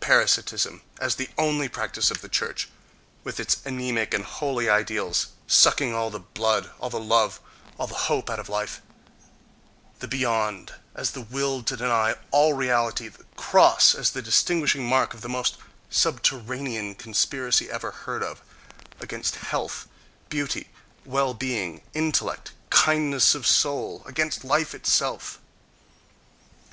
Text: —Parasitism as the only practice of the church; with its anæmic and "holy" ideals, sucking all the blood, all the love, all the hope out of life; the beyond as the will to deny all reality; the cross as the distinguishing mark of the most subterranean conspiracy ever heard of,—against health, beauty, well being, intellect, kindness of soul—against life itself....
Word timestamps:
—Parasitism 0.00 0.82
as 0.98 1.14
the 1.14 1.30
only 1.38 1.68
practice 1.68 2.10
of 2.10 2.20
the 2.20 2.28
church; 2.28 2.68
with 3.22 3.38
its 3.38 3.54
anæmic 3.64 4.12
and 4.12 4.24
"holy" 4.24 4.68
ideals, 4.68 5.28
sucking 5.46 5.94
all 5.94 6.10
the 6.10 6.18
blood, 6.18 6.72
all 6.80 6.90
the 6.90 6.98
love, 6.98 7.38
all 7.78 7.86
the 7.86 7.94
hope 7.94 8.28
out 8.28 8.40
of 8.40 8.48
life; 8.48 8.82
the 10.00 10.08
beyond 10.08 10.74
as 10.96 11.12
the 11.12 11.20
will 11.20 11.62
to 11.62 11.76
deny 11.76 12.16
all 12.32 12.52
reality; 12.52 13.06
the 13.06 13.22
cross 13.36 13.94
as 13.94 14.10
the 14.10 14.20
distinguishing 14.20 14.84
mark 14.84 15.14
of 15.14 15.20
the 15.20 15.28
most 15.28 15.56
subterranean 15.88 16.96
conspiracy 16.96 17.70
ever 17.70 17.92
heard 17.92 18.24
of,—against 18.24 19.36
health, 19.36 19.86
beauty, 20.28 20.68
well 21.04 21.32
being, 21.32 21.80
intellect, 21.94 22.50
kindness 22.70 23.36
of 23.36 23.46
soul—against 23.46 24.42
life 24.42 24.74
itself.... 24.74 25.38